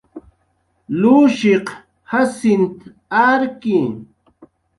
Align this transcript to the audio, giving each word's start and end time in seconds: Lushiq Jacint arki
Lushiq 0.99 1.67
Jacint 2.09 2.77
arki 3.29 3.77